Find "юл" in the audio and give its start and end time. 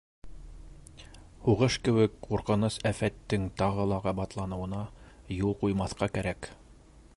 5.43-5.57